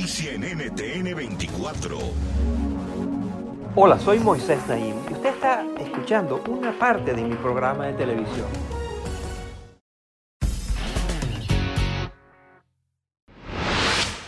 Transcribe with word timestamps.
Noticia 0.00 0.32
en 0.32 0.40
NTN 0.40 1.14
24. 1.14 1.98
Hola, 3.74 3.98
soy 3.98 4.18
Moisés 4.18 4.58
Naim 4.66 4.96
y 5.10 5.12
usted 5.12 5.28
está 5.28 5.66
escuchando 5.78 6.42
una 6.48 6.72
parte 6.78 7.12
de 7.12 7.22
mi 7.22 7.34
programa 7.34 7.86
de 7.86 7.92
televisión. 7.92 8.46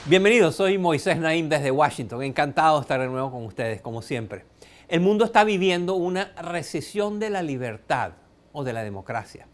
Bienvenidos, 0.04 0.56
soy 0.56 0.76
Moisés 0.76 1.16
Naim 1.16 1.48
desde 1.48 1.70
Washington. 1.70 2.22
Encantado 2.22 2.76
de 2.76 2.82
estar 2.82 3.00
de 3.00 3.06
nuevo 3.08 3.30
con 3.30 3.46
ustedes, 3.46 3.80
como 3.80 4.02
siempre. 4.02 4.44
El 4.88 5.00
mundo 5.00 5.24
está 5.24 5.42
viviendo 5.42 5.94
una 5.94 6.34
recesión 6.34 7.18
de 7.18 7.30
la 7.30 7.40
libertad 7.40 8.12
o 8.52 8.62
de 8.62 8.74
la 8.74 8.82
democracia. 8.82 9.46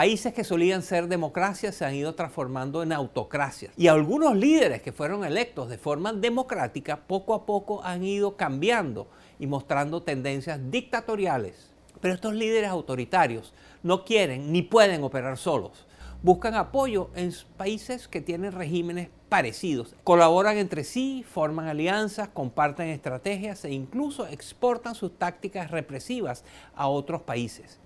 Países 0.00 0.32
que 0.32 0.44
solían 0.44 0.80
ser 0.80 1.08
democracias 1.08 1.74
se 1.74 1.84
han 1.84 1.94
ido 1.94 2.14
transformando 2.14 2.82
en 2.82 2.90
autocracias. 2.90 3.74
Y 3.76 3.88
algunos 3.88 4.34
líderes 4.34 4.80
que 4.80 4.92
fueron 4.92 5.26
electos 5.26 5.68
de 5.68 5.76
forma 5.76 6.14
democrática 6.14 7.00
poco 7.06 7.34
a 7.34 7.44
poco 7.44 7.84
han 7.84 8.02
ido 8.02 8.34
cambiando 8.34 9.08
y 9.38 9.46
mostrando 9.46 10.02
tendencias 10.02 10.58
dictatoriales. 10.70 11.70
Pero 12.00 12.14
estos 12.14 12.32
líderes 12.32 12.70
autoritarios 12.70 13.52
no 13.82 14.06
quieren 14.06 14.50
ni 14.52 14.62
pueden 14.62 15.04
operar 15.04 15.36
solos. 15.36 15.86
Buscan 16.22 16.54
apoyo 16.54 17.10
en 17.14 17.34
países 17.58 18.08
que 18.08 18.22
tienen 18.22 18.52
regímenes 18.52 19.10
parecidos. 19.28 19.94
Colaboran 20.02 20.56
entre 20.56 20.84
sí, 20.84 21.26
forman 21.30 21.68
alianzas, 21.68 22.30
comparten 22.30 22.88
estrategias 22.88 23.66
e 23.66 23.72
incluso 23.72 24.26
exportan 24.26 24.94
sus 24.94 25.18
tácticas 25.18 25.70
represivas 25.70 26.42
a 26.74 26.88
otros 26.88 27.20
países 27.20 27.78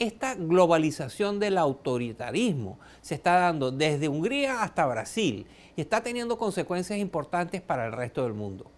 esta 0.00 0.34
globalización 0.34 1.38
del 1.38 1.58
autoritarismo 1.58 2.78
se 3.02 3.14
está 3.14 3.34
dando 3.38 3.70
desde 3.70 4.08
Hungría 4.08 4.62
hasta 4.62 4.86
Brasil 4.86 5.46
y 5.76 5.80
está 5.80 6.02
teniendo 6.02 6.38
consecuencias 6.38 6.98
importantes 6.98 7.60
para 7.60 7.86
el 7.86 7.92
resto 7.92 8.24
del 8.24 8.32
mundo. 8.32 8.70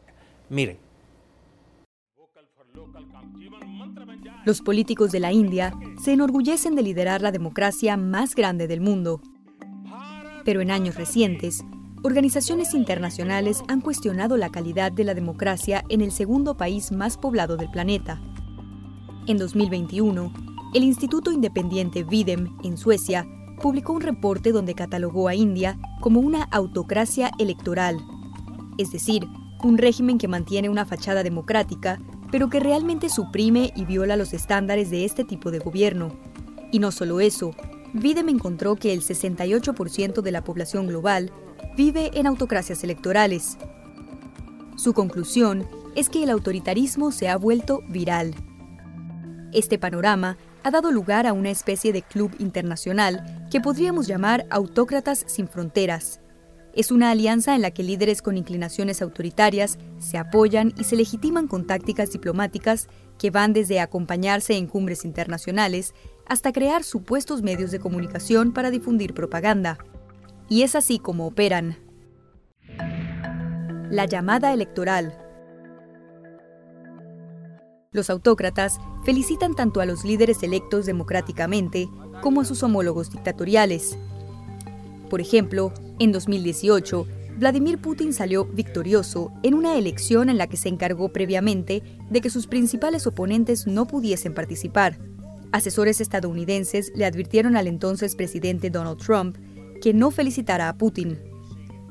Miren. 0.50 0.78
Los 4.44 4.60
políticos 4.60 5.12
de 5.12 5.20
la 5.20 5.32
India 5.32 5.72
se 6.02 6.12
enorgullecen 6.12 6.74
de 6.74 6.82
liderar 6.82 7.22
la 7.22 7.30
democracia 7.30 7.96
más 7.96 8.34
grande 8.34 8.66
del 8.66 8.80
mundo. 8.80 9.20
Pero 10.44 10.60
en 10.60 10.72
años 10.72 10.96
recientes, 10.96 11.62
organizaciones 12.02 12.74
internacionales 12.74 13.62
han 13.68 13.80
cuestionado 13.80 14.36
la 14.36 14.50
calidad 14.50 14.90
de 14.90 15.04
la 15.04 15.14
democracia 15.14 15.84
en 15.88 16.00
el 16.00 16.10
segundo 16.10 16.56
país 16.56 16.90
más 16.90 17.16
poblado 17.16 17.56
del 17.56 17.70
planeta. 17.70 18.20
En 19.28 19.38
2021, 19.38 20.51
el 20.74 20.84
Instituto 20.84 21.32
Independiente 21.32 22.02
Videm, 22.02 22.56
en 22.62 22.78
Suecia, 22.78 23.26
publicó 23.60 23.92
un 23.92 24.00
reporte 24.00 24.52
donde 24.52 24.74
catalogó 24.74 25.28
a 25.28 25.34
India 25.34 25.78
como 26.00 26.20
una 26.20 26.44
autocracia 26.44 27.30
electoral, 27.38 27.98
es 28.78 28.90
decir, 28.90 29.26
un 29.62 29.78
régimen 29.78 30.18
que 30.18 30.28
mantiene 30.28 30.70
una 30.70 30.86
fachada 30.86 31.22
democrática, 31.22 32.00
pero 32.30 32.48
que 32.48 32.58
realmente 32.58 33.10
suprime 33.10 33.72
y 33.76 33.84
viola 33.84 34.16
los 34.16 34.32
estándares 34.32 34.90
de 34.90 35.04
este 35.04 35.24
tipo 35.24 35.50
de 35.50 35.58
gobierno. 35.58 36.16
Y 36.72 36.78
no 36.78 36.90
solo 36.90 37.20
eso, 37.20 37.54
Videm 37.92 38.30
encontró 38.30 38.76
que 38.76 38.94
el 38.94 39.02
68% 39.02 40.22
de 40.22 40.32
la 40.32 40.42
población 40.42 40.86
global 40.86 41.30
vive 41.76 42.10
en 42.14 42.26
autocracias 42.26 42.82
electorales. 42.82 43.58
Su 44.76 44.94
conclusión 44.94 45.68
es 45.94 46.08
que 46.08 46.22
el 46.22 46.30
autoritarismo 46.30 47.12
se 47.12 47.28
ha 47.28 47.36
vuelto 47.36 47.82
viral. 47.88 48.34
Este 49.52 49.78
panorama 49.78 50.38
ha 50.64 50.70
dado 50.70 50.90
lugar 50.90 51.26
a 51.26 51.32
una 51.32 51.50
especie 51.50 51.92
de 51.92 52.02
club 52.02 52.34
internacional 52.38 53.46
que 53.50 53.60
podríamos 53.60 54.06
llamar 54.06 54.46
Autócratas 54.50 55.24
sin 55.26 55.48
Fronteras. 55.48 56.20
Es 56.74 56.90
una 56.90 57.10
alianza 57.10 57.54
en 57.54 57.62
la 57.62 57.70
que 57.70 57.82
líderes 57.82 58.22
con 58.22 58.38
inclinaciones 58.38 59.02
autoritarias 59.02 59.78
se 59.98 60.16
apoyan 60.16 60.72
y 60.78 60.84
se 60.84 60.96
legitiman 60.96 61.46
con 61.46 61.66
tácticas 61.66 62.12
diplomáticas 62.12 62.88
que 63.18 63.30
van 63.30 63.52
desde 63.52 63.80
acompañarse 63.80 64.56
en 64.56 64.66
cumbres 64.66 65.04
internacionales 65.04 65.94
hasta 66.26 66.52
crear 66.52 66.82
supuestos 66.82 67.42
medios 67.42 67.70
de 67.70 67.78
comunicación 67.78 68.52
para 68.52 68.70
difundir 68.70 69.12
propaganda. 69.12 69.78
Y 70.48 70.62
es 70.62 70.74
así 70.74 70.98
como 70.98 71.26
operan. 71.26 71.76
La 73.90 74.06
llamada 74.06 74.54
electoral, 74.54 75.21
los 77.92 78.10
autócratas 78.10 78.80
felicitan 79.04 79.54
tanto 79.54 79.80
a 79.80 79.86
los 79.86 80.04
líderes 80.04 80.42
electos 80.42 80.86
democráticamente 80.86 81.88
como 82.20 82.40
a 82.40 82.44
sus 82.44 82.62
homólogos 82.62 83.10
dictatoriales. 83.10 83.96
Por 85.10 85.20
ejemplo, 85.20 85.72
en 85.98 86.10
2018, 86.10 87.06
Vladimir 87.38 87.78
Putin 87.78 88.12
salió 88.12 88.44
victorioso 88.44 89.32
en 89.42 89.54
una 89.54 89.76
elección 89.76 90.28
en 90.28 90.38
la 90.38 90.46
que 90.46 90.56
se 90.56 90.68
encargó 90.68 91.10
previamente 91.10 91.82
de 92.10 92.20
que 92.20 92.30
sus 92.30 92.46
principales 92.46 93.06
oponentes 93.06 93.66
no 93.66 93.86
pudiesen 93.86 94.34
participar. 94.34 94.98
Asesores 95.50 96.00
estadounidenses 96.00 96.92
le 96.94 97.04
advirtieron 97.04 97.56
al 97.56 97.66
entonces 97.66 98.16
presidente 98.16 98.70
Donald 98.70 98.98
Trump 98.98 99.36
que 99.82 99.92
no 99.92 100.10
felicitara 100.10 100.68
a 100.68 100.78
Putin. 100.78 101.18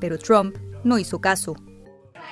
Pero 0.00 0.18
Trump 0.18 0.56
no 0.82 0.98
hizo 0.98 1.20
caso. 1.20 1.56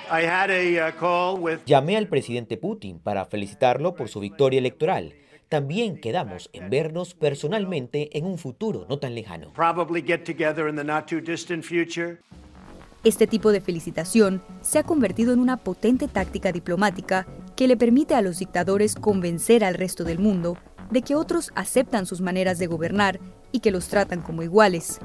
Uh, 0.09 1.49
Llamé 1.67 1.97
al 1.97 2.09
presidente 2.09 2.57
Putin 2.57 2.99
para 2.99 3.25
felicitarlo 3.27 3.95
por 3.95 4.09
su 4.09 4.21
victoria 4.21 4.59
electoral. 4.59 5.15
También 5.49 6.01
quedamos 6.01 6.49
en 6.53 6.71
vernos 6.71 7.15
personalmente 7.15 8.17
en 8.17 8.25
un 8.25 8.39
futuro 8.39 8.87
no 8.89 8.99
tan 8.99 9.15
lejano. 9.15 9.53
Este 13.03 13.27
tipo 13.27 13.51
de 13.51 13.61
felicitación 13.61 14.43
se 14.61 14.79
ha 14.79 14.83
convertido 14.83 15.33
en 15.33 15.41
una 15.41 15.57
potente 15.57 16.07
táctica 16.07 16.53
diplomática 16.53 17.27
que 17.57 17.67
le 17.67 17.77
permite 17.77 18.15
a 18.15 18.23
los 18.23 18.39
dictadores 18.39 18.95
convencer 18.95 19.65
al 19.65 19.75
resto 19.75 20.05
del 20.05 20.19
mundo 20.19 20.57
de 20.91 21.03
que 21.03 21.15
otros 21.15 21.51
aceptan 21.55 22.07
sus 22.07 22.21
maneras 22.21 22.59
de 22.59 22.67
gobernar 22.67 23.21
y 23.53 23.61
que 23.61 23.71
los 23.71 23.89
tratan 23.89 24.21
como 24.23 24.43
iguales. 24.43 25.01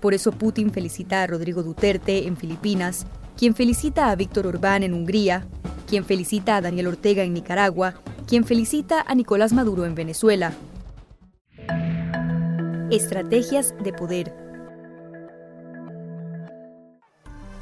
Por 0.00 0.14
eso 0.14 0.32
Putin 0.32 0.70
felicita 0.70 1.22
a 1.22 1.26
Rodrigo 1.26 1.62
Duterte 1.62 2.26
en 2.26 2.36
Filipinas 2.36 3.06
quien 3.38 3.54
felicita 3.54 4.10
a 4.10 4.16
Víctor 4.16 4.48
Orbán 4.48 4.82
en 4.82 4.92
Hungría, 4.92 5.46
quien 5.86 6.04
felicita 6.04 6.56
a 6.56 6.60
Daniel 6.60 6.88
Ortega 6.88 7.22
en 7.22 7.32
Nicaragua, 7.32 7.94
quien 8.26 8.44
felicita 8.44 9.04
a 9.06 9.14
Nicolás 9.14 9.52
Maduro 9.52 9.86
en 9.86 9.94
Venezuela. 9.94 10.52
Estrategias 12.90 13.74
de 13.80 13.92
poder. 13.92 14.34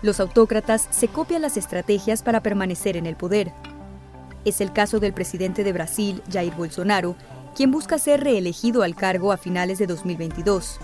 Los 0.00 0.18
autócratas 0.18 0.88
se 0.90 1.08
copian 1.08 1.42
las 1.42 1.58
estrategias 1.58 2.22
para 2.22 2.42
permanecer 2.42 2.96
en 2.96 3.04
el 3.04 3.16
poder. 3.16 3.52
Es 4.46 4.62
el 4.62 4.72
caso 4.72 4.98
del 4.98 5.12
presidente 5.12 5.62
de 5.62 5.74
Brasil, 5.74 6.22
Jair 6.32 6.54
Bolsonaro, 6.54 7.16
quien 7.54 7.70
busca 7.70 7.98
ser 7.98 8.24
reelegido 8.24 8.82
al 8.82 8.94
cargo 8.94 9.30
a 9.30 9.36
finales 9.36 9.76
de 9.78 9.86
2022. 9.86 10.78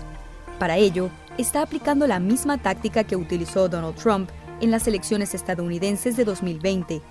Para 0.59 0.77
ello, 0.77 1.09
está 1.39 1.63
aplicando 1.63 2.05
la 2.05 2.19
misma 2.19 2.59
táctica 2.59 3.03
que 3.03 3.15
utilizó 3.15 3.67
Donald 3.69 3.95
Trump 3.95 4.29
en 4.63 4.71
las 4.71 4.87
elecciones 4.87 5.33
estadounidenses 5.33 6.15
de 6.15 6.23
2020. 6.23 7.01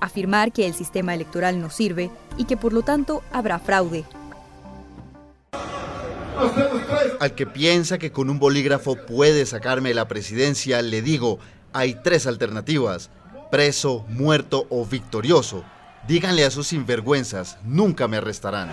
Afirmar 0.00 0.50
que 0.50 0.66
el 0.66 0.72
sistema 0.72 1.12
electoral 1.14 1.60
no 1.60 1.68
sirve 1.68 2.10
y 2.38 2.46
que 2.46 2.56
por 2.56 2.72
lo 2.72 2.80
tanto 2.80 3.22
habrá 3.32 3.58
fraude. 3.58 4.04
Al 7.20 7.34
que 7.34 7.46
piensa 7.46 7.98
que 7.98 8.12
con 8.12 8.30
un 8.30 8.38
bolígrafo 8.38 8.96
puede 8.96 9.44
sacarme 9.44 9.92
la 9.92 10.08
presidencia, 10.08 10.80
le 10.80 11.02
digo, 11.02 11.38
hay 11.74 11.98
tres 12.02 12.26
alternativas, 12.26 13.10
preso, 13.50 14.06
muerto 14.08 14.66
o 14.70 14.86
victorioso. 14.86 15.62
Díganle 16.08 16.46
a 16.46 16.50
sus 16.50 16.68
sinvergüenzas, 16.68 17.58
nunca 17.62 18.08
me 18.08 18.16
arrestarán. 18.16 18.70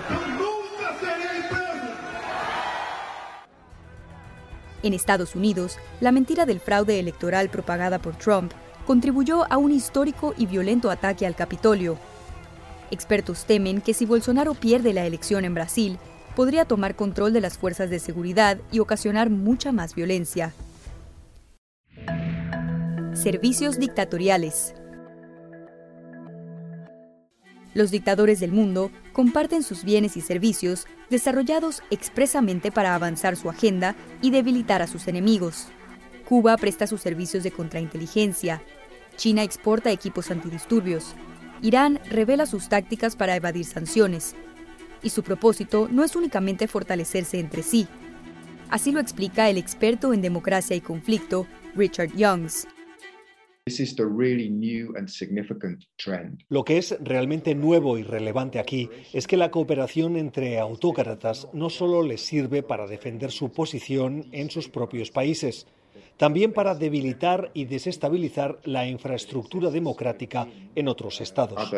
En 4.88 4.94
Estados 4.94 5.36
Unidos, 5.36 5.80
la 6.00 6.14
mentira 6.14 6.46
del 6.46 6.62
fraude 6.62 6.98
electoral 6.98 7.50
propagada 7.50 8.00
por 8.00 8.16
Trump 8.16 8.54
contribuyó 8.86 9.44
a 9.52 9.58
un 9.58 9.74
histórico 9.74 10.34
y 10.38 10.46
violento 10.46 10.90
ataque 10.90 11.28
al 11.28 11.36
Capitolio. 11.36 11.98
Expertos 12.90 13.44
temen 13.44 13.82
que 13.82 13.94
si 13.94 14.06
Bolsonaro 14.06 14.54
pierde 14.54 14.94
la 14.94 15.06
elección 15.06 15.44
en 15.44 15.54
Brasil, 15.54 15.98
podría 16.38 16.64
tomar 16.64 16.96
control 16.96 17.34
de 17.34 17.42
las 17.42 17.58
fuerzas 17.58 17.90
de 17.90 18.00
seguridad 18.00 18.60
y 18.72 18.80
ocasionar 18.80 19.30
mucha 19.30 19.74
más 19.74 19.94
violencia. 19.94 20.54
Servicios 23.14 23.80
dictatoriales. 23.80 24.74
Los 27.78 27.92
dictadores 27.92 28.40
del 28.40 28.52
mundo 28.52 28.90
comparten 29.14 29.62
sus 29.62 29.84
bienes 29.84 30.18
y 30.18 30.22
servicios 30.22 30.88
desarrollados 31.12 31.84
expresamente 31.92 32.72
para 32.72 32.96
avanzar 32.96 33.36
su 33.36 33.52
agenda 33.52 33.96
y 34.20 34.32
debilitar 34.32 34.82
a 34.82 34.88
sus 34.88 35.08
enemigos. 35.08 35.68
Cuba 36.28 36.58
presta 36.58 36.88
sus 36.88 37.02
servicios 37.02 37.44
de 37.44 37.52
contrainteligencia. 37.52 38.64
China 39.16 39.44
exporta 39.44 39.92
equipos 39.92 40.32
antidisturbios. 40.32 41.14
Irán 41.62 42.00
revela 42.10 42.48
sus 42.48 42.68
tácticas 42.68 43.16
para 43.16 43.36
evadir 43.36 43.66
sanciones 43.66 44.34
y 45.04 45.12
su 45.12 45.22
propósito 45.22 45.88
no 45.92 46.04
es 46.04 46.16
únicamente 46.16 46.68
fortalecerse 46.68 47.40
entre 47.40 47.62
sí. 47.62 47.88
Así 48.72 48.92
lo 48.92 49.00
explica 49.00 49.52
el 49.52 49.58
experto 49.60 50.14
en 50.14 50.24
democracia 50.24 50.76
y 50.76 50.82
conflicto, 50.82 51.46
Richard 51.76 52.12
Youngs. 52.16 52.68
Lo 56.50 56.64
que 56.64 56.78
es 56.78 56.98
realmente 57.02 57.56
nuevo 57.56 57.98
y 57.98 58.04
relevante 58.04 58.60
aquí 58.60 58.90
es 59.14 59.28
que 59.28 59.38
la 59.38 59.52
cooperación 59.52 60.16
entre 60.18 60.60
autócratas 60.60 61.48
no 61.54 61.70
solo 61.70 62.04
les 62.04 62.22
sirve 62.22 62.64
para 62.64 62.88
defender 62.88 63.32
su 63.32 63.52
posición 63.52 64.28
en 64.32 64.50
sus 64.50 64.70
propios 64.70 65.12
países, 65.12 65.68
también 66.18 66.52
para 66.52 66.76
debilitar 66.76 67.52
y 67.54 67.66
desestabilizar 67.66 68.60
la 68.64 68.88
infraestructura 68.88 69.70
democrática 69.70 70.48
en 70.76 70.88
otros 70.88 71.22
estados. 71.22 71.72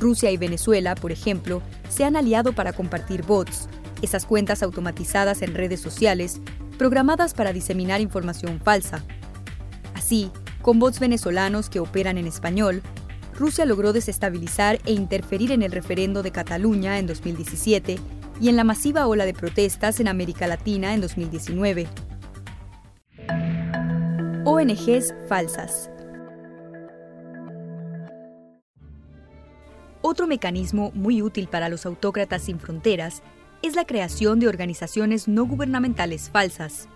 Rusia 0.00 0.30
y 0.30 0.36
Venezuela, 0.36 0.94
por 0.94 1.12
ejemplo, 1.12 1.62
se 1.88 2.04
han 2.04 2.16
aliado 2.16 2.52
para 2.52 2.72
compartir 2.72 3.22
bots, 3.22 3.68
esas 4.02 4.26
cuentas 4.26 4.62
automatizadas 4.62 5.42
en 5.42 5.54
redes 5.54 5.80
sociales, 5.80 6.40
programadas 6.78 7.34
para 7.34 7.52
diseminar 7.52 8.00
información 8.00 8.60
falsa. 8.60 9.04
Así, 10.04 10.30
con 10.60 10.78
bots 10.80 11.00
venezolanos 11.00 11.70
que 11.70 11.80
operan 11.80 12.18
en 12.18 12.26
español, 12.26 12.82
Rusia 13.38 13.64
logró 13.64 13.94
desestabilizar 13.94 14.78
e 14.84 14.92
interferir 14.92 15.50
en 15.50 15.62
el 15.62 15.72
referendo 15.72 16.22
de 16.22 16.30
Cataluña 16.30 16.98
en 16.98 17.06
2017 17.06 17.98
y 18.38 18.48
en 18.50 18.56
la 18.56 18.64
masiva 18.64 19.06
ola 19.06 19.24
de 19.24 19.32
protestas 19.32 20.00
en 20.00 20.08
América 20.08 20.46
Latina 20.46 20.92
en 20.92 21.00
2019. 21.00 21.88
ONGs 24.44 25.14
falsas. 25.26 25.88
Otro 30.02 30.26
mecanismo 30.26 30.92
muy 30.94 31.22
útil 31.22 31.48
para 31.48 31.70
los 31.70 31.86
autócratas 31.86 32.42
sin 32.42 32.60
fronteras 32.60 33.22
es 33.62 33.74
la 33.74 33.86
creación 33.86 34.38
de 34.38 34.48
organizaciones 34.48 35.28
no 35.28 35.46
gubernamentales 35.46 36.28
falsas. 36.28 36.90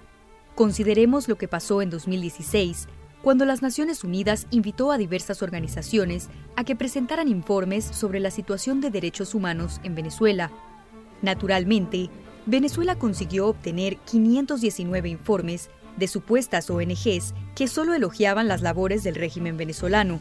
Consideremos 0.55 1.29
lo 1.29 1.39
que 1.39 1.47
pasó 1.47 1.83
en 1.83 1.89
2016, 1.89 2.89
cuando 3.23 3.45
las 3.45 3.63
Naciones 3.63 4.05
Unidas 4.05 4.47
invitó 4.51 4.93
a 4.93 4.99
diversas 4.99 5.43
organizaciones 5.43 6.29
a 6.57 6.65
que 6.65 6.77
presentaran 6.77 7.29
informes 7.29 7.85
sobre 7.85 8.21
la 8.21 8.31
situación 8.31 8.81
de 8.81 8.91
derechos 8.91 9.35
humanos 9.35 9.81
en 9.83 9.95
Venezuela. 9.95 10.51
Naturalmente, 11.23 12.11
Venezuela 12.47 12.97
consiguió 12.97 13.49
obtener 13.49 13.97
519 13.99 15.09
informes 15.09 15.71
de 15.97 16.09
supuestas 16.09 16.71
ONGs 16.71 17.35
que 17.55 17.69
solo 17.69 17.95
elogiaban 17.95 18.49
las 18.49 18.63
labores 18.63 19.03
del 19.03 19.17
régimen 19.17 19.57
venezolano, 19.57 20.21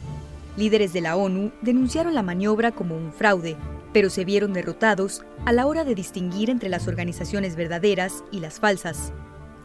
Líderes 0.57 0.91
de 0.91 1.01
la 1.01 1.15
ONU 1.15 1.51
denunciaron 1.61 2.15
la 2.15 2.23
maniobra 2.23 2.71
como 2.71 2.97
un 2.97 3.13
fraude, 3.13 3.55
pero 3.93 4.09
se 4.09 4.25
vieron 4.25 4.53
derrotados 4.53 5.23
a 5.45 5.53
la 5.53 5.67
hora 5.67 5.83
de 5.83 5.93
distinguir 5.93 6.49
entre 6.49 6.67
las 6.67 6.87
organizaciones 6.87 7.55
verdaderas 7.55 8.23
y 8.31 8.39
las 8.39 8.59
falsas. 8.59 9.13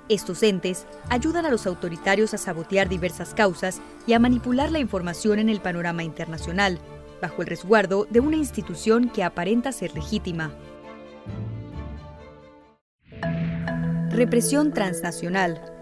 Estos 0.08 0.42
entes 0.42 0.86
ayudan 1.08 1.46
a 1.46 1.50
los 1.50 1.66
autoritarios 1.66 2.34
a 2.34 2.38
sabotear 2.38 2.88
diversas 2.88 3.34
causas 3.34 3.80
y 4.06 4.14
a 4.14 4.18
manipular 4.18 4.70
la 4.72 4.80
información 4.80 5.38
en 5.38 5.48
el 5.48 5.60
panorama 5.60 6.02
internacional, 6.02 6.78
bajo 7.20 7.42
el 7.42 7.48
resguardo 7.48 8.06
de 8.10 8.20
una 8.20 8.36
institución 8.36 9.08
que 9.08 9.22
aparenta 9.22 9.70
ser 9.70 9.94
legítima. 9.94 10.52
Represión 14.10 14.72
transnacional. 14.72 15.72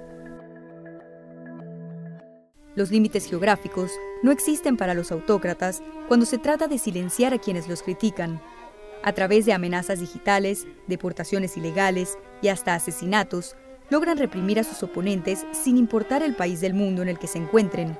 Los 2.76 2.90
límites 2.90 3.26
geográficos 3.26 3.90
no 4.22 4.30
existen 4.30 4.76
para 4.76 4.94
los 4.94 5.10
autócratas 5.10 5.82
cuando 6.06 6.26
se 6.26 6.38
trata 6.38 6.68
de 6.68 6.78
silenciar 6.78 7.34
a 7.34 7.38
quienes 7.38 7.68
los 7.68 7.82
critican. 7.82 8.40
A 9.02 9.12
través 9.14 9.46
de 9.46 9.52
amenazas 9.52 9.98
digitales, 9.98 10.66
deportaciones 10.86 11.56
ilegales 11.56 12.18
y 12.42 12.48
hasta 12.48 12.74
asesinatos, 12.74 13.56
logran 13.90 14.16
reprimir 14.16 14.58
a 14.58 14.64
sus 14.64 14.82
oponentes 14.82 15.44
sin 15.52 15.76
importar 15.76 16.22
el 16.22 16.34
país 16.34 16.60
del 16.60 16.74
mundo 16.74 17.02
en 17.02 17.08
el 17.08 17.18
que 17.18 17.26
se 17.26 17.38
encuentren. 17.38 17.98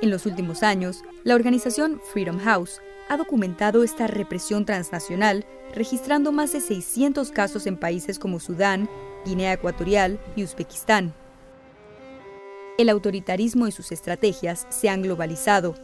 En 0.00 0.10
los 0.10 0.26
últimos 0.26 0.62
años, 0.62 1.02
la 1.24 1.34
organización 1.34 2.00
Freedom 2.12 2.38
House 2.38 2.80
ha 3.08 3.16
documentado 3.16 3.82
esta 3.82 4.06
represión 4.06 4.64
transnacional, 4.64 5.44
registrando 5.74 6.32
más 6.32 6.52
de 6.52 6.60
600 6.60 7.30
casos 7.30 7.66
en 7.66 7.76
países 7.76 8.18
como 8.18 8.40
Sudán, 8.40 8.88
Guinea 9.24 9.52
Ecuatorial 9.52 10.18
y 10.34 10.44
Uzbekistán 10.44 11.14
el 12.78 12.88
autoritarismo 12.88 13.66
y 13.66 13.72
sus 13.72 13.92
estrategias 13.92 14.66
se 14.70 14.88
han 14.88 15.02
globalizado. 15.02 15.74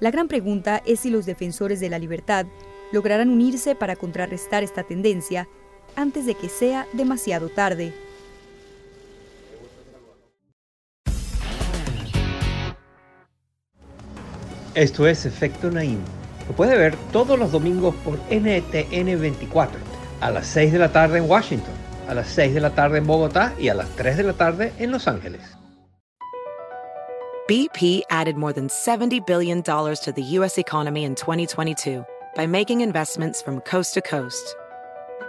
La 0.00 0.10
gran 0.10 0.28
pregunta 0.28 0.82
es 0.86 1.00
si 1.00 1.10
los 1.10 1.26
defensores 1.26 1.80
de 1.80 1.88
la 1.88 1.98
libertad 1.98 2.46
lograrán 2.92 3.30
unirse 3.30 3.74
para 3.74 3.96
contrarrestar 3.96 4.62
esta 4.62 4.82
tendencia 4.82 5.48
antes 5.96 6.26
de 6.26 6.34
que 6.34 6.48
sea 6.48 6.86
demasiado 6.92 7.48
tarde. 7.48 7.92
Esto 14.74 15.06
es 15.06 15.24
Efecto 15.24 15.70
Naim. 15.70 16.00
Lo 16.48 16.56
puede 16.56 16.76
ver 16.76 16.96
todos 17.12 17.38
los 17.38 17.52
domingos 17.52 17.94
por 18.04 18.18
NTN 18.28 19.20
24, 19.20 19.78
a 20.20 20.30
las 20.30 20.46
6 20.48 20.72
de 20.72 20.78
la 20.78 20.92
tarde 20.92 21.18
en 21.18 21.30
Washington, 21.30 21.74
a 22.08 22.14
las 22.14 22.28
6 22.28 22.54
de 22.54 22.60
la 22.60 22.70
tarde 22.70 22.98
en 22.98 23.06
Bogotá 23.06 23.54
y 23.58 23.68
a 23.68 23.74
las 23.74 23.88
3 23.90 24.16
de 24.16 24.22
la 24.24 24.32
tarde 24.32 24.72
en 24.78 24.90
Los 24.90 25.06
Ángeles. 25.06 25.40
BP 27.46 28.02
added 28.08 28.36
more 28.36 28.54
than 28.54 28.68
$70 28.68 29.26
billion 29.26 29.62
to 29.62 30.12
the 30.16 30.22
U.S. 30.38 30.58
economy 30.58 31.04
in 31.04 31.14
2022 31.14 32.04
by 32.34 32.46
making 32.46 32.80
investments 32.80 33.42
from 33.42 33.60
coast 33.60 33.94
to 33.94 34.00
coast. 34.00 34.56